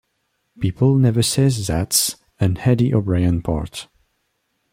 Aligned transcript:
People 0.59 0.95
never 0.97 1.21
say 1.21 1.47
'that's 1.49 2.15
an 2.39 2.57
Eddie 2.65 2.91
O'Brien 2.91 3.43
part. 3.43 3.87